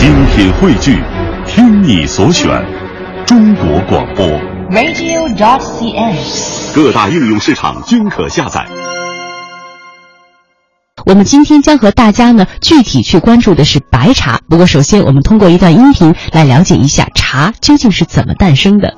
[0.00, 0.98] 精品汇聚，
[1.46, 2.48] 听你所选，
[3.26, 4.26] 中国广播。
[4.70, 6.16] radio.cn。
[6.74, 8.66] 各大应用市场均可下载。
[11.04, 14.40] 我们今天将和大家呢具体去关注的是白茶。
[14.48, 18.94] 不过，首先我们通过一段音频来了解一下茶究竟是怎么诞生的。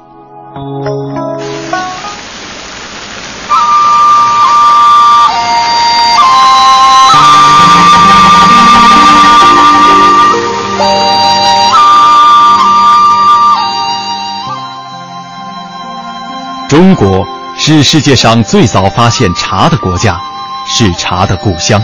[16.82, 17.24] 中国
[17.56, 20.20] 是世界上最早发现茶的国家，
[20.66, 21.80] 是茶的故乡。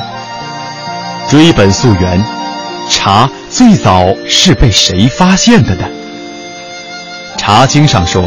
[1.28, 2.20] 追本溯源，
[2.90, 5.84] 茶最早是被谁发现的呢？
[7.38, 8.24] 《茶经》上说：“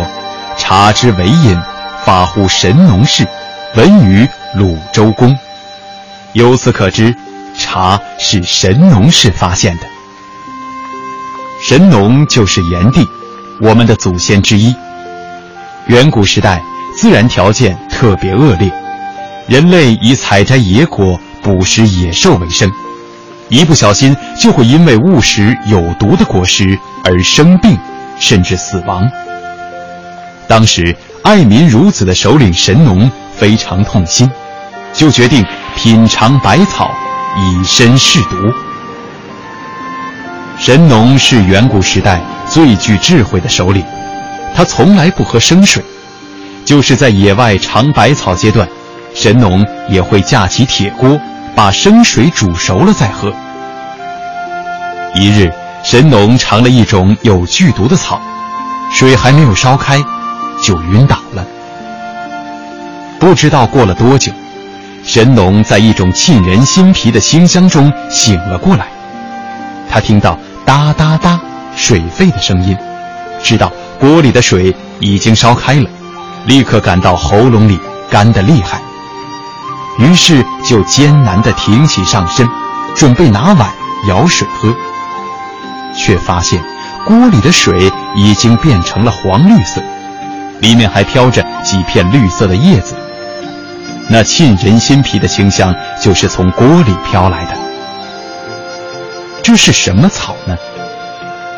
[0.56, 1.62] 茶之为饮，
[2.06, 3.28] 发乎神农氏，
[3.76, 4.26] 闻于
[4.56, 5.38] 鲁周公。”
[6.32, 7.14] 由此可知，
[7.60, 9.84] 茶是神农氏发现的。
[11.62, 13.06] 神农就是炎帝，
[13.60, 14.74] 我们的祖先之一。
[15.88, 16.62] 远古时代，
[16.96, 18.72] 自然条件特别恶劣，
[19.48, 22.72] 人类以采摘野果、捕食野兽为生，
[23.50, 27.78] 一不小心就会因为误食有毒的果实而生病，
[28.20, 29.10] 甚至死亡。
[30.48, 34.30] 当时爱民如子的首领神农非常痛心，
[34.94, 35.44] 就决定
[35.76, 36.92] 品尝百草，
[37.38, 38.36] 以身试毒。
[40.58, 43.84] 神农是远古时代最具智慧的首领。
[44.56, 45.84] 他从来不喝生水，
[46.66, 48.68] 就是在野外尝百草阶段，
[49.16, 51.20] 神农也会架起铁锅，
[51.56, 53.34] 把生水煮熟了再喝。
[55.16, 55.52] 一日，
[55.84, 58.22] 神农尝了一种有剧毒的草，
[58.94, 60.00] 水还没有烧开，
[60.62, 61.46] 就晕倒了。
[63.20, 64.32] 不知道过了多久，
[65.06, 68.88] 神农在一种沁人心脾的馨香中醒了过来，
[69.90, 71.40] 他听到哒哒哒
[71.76, 72.78] 水沸的声音，
[73.44, 73.72] 知道。
[74.02, 75.88] 锅里的水已经烧开了，
[76.48, 77.80] 立刻感到喉咙里
[78.10, 78.82] 干得厉害，
[80.00, 82.50] 于是就艰难地挺起上身，
[82.96, 83.70] 准备拿碗
[84.08, 84.76] 舀水喝，
[85.96, 86.60] 却发现
[87.06, 89.80] 锅里的水已经变成了黄绿色，
[90.62, 92.96] 里面还飘着几片绿色的叶子。
[94.10, 97.52] 那沁人心脾的清香就是从锅里飘来的。
[99.44, 100.58] 这是什么草呢？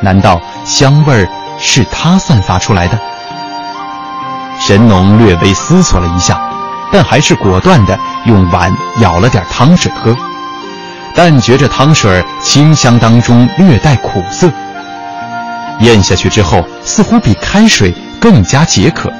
[0.01, 1.25] 难道香味儿？
[1.65, 2.99] 是他散发出来的。
[4.59, 6.39] 神农略微思索了一下，
[6.91, 10.15] 但还是果断地用碗舀了点汤水喝。
[11.15, 14.51] 但觉着汤水清香当中略带苦涩，
[15.79, 19.11] 咽下去之后，似乎比开水更加解渴，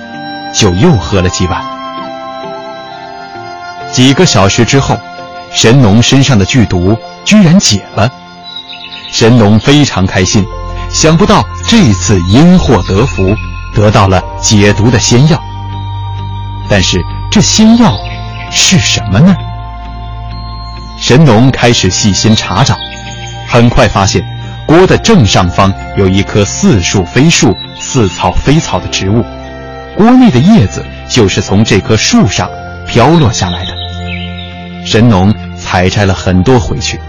[0.54, 1.64] 就又喝了几碗。
[3.92, 4.98] 几个小时之后，
[5.52, 8.10] 神农身上的剧毒居然解了，
[9.12, 10.46] 神农非常开心。
[10.94, 13.36] 想不到这次因祸得福，
[13.74, 15.42] 得到了解毒的仙药。
[16.70, 17.98] 但是这仙药
[18.52, 19.36] 是什么呢？
[21.02, 22.78] 神农开始细心查找，
[23.50, 24.24] 很快发现
[24.68, 29.26] 锅的正上方有一棵似树非树、似草非草的植物，
[29.98, 32.48] 锅内的叶子就是从这棵树上
[32.88, 33.72] 飘落下来的。
[34.86, 37.00] 神农采摘了很多回去，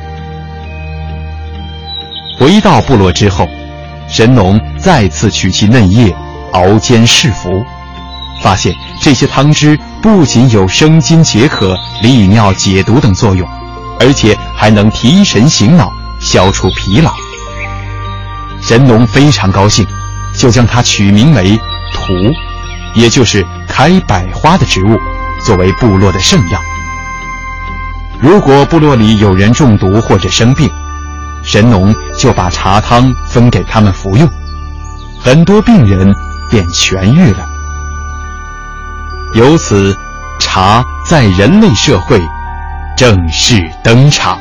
[2.40, 3.46] 回到部落之后。
[4.08, 6.14] 神农再次取其嫩叶，
[6.52, 7.64] 熬煎试服，
[8.42, 13.48] 发现这些汤汁不仅有生津解渴、利尿解毒等作用，
[13.98, 17.12] 而且还能提神醒脑、消除疲劳。
[18.62, 19.86] 神农非常高兴，
[20.36, 21.58] 就将它取名为
[21.92, 22.14] “荼”，
[22.94, 24.96] 也就是开百花的植物，
[25.44, 26.60] 作为部落的圣药。
[28.20, 30.70] 如果部落里有人中毒或者生病，
[31.44, 34.28] 神农就把茶汤分给他们服用，
[35.20, 36.14] 很多病人
[36.50, 37.44] 便痊愈了。
[39.34, 39.96] 由此，
[40.40, 42.20] 茶在人类社会
[42.96, 44.38] 正式登场。